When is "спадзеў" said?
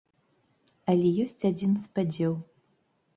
1.83-2.33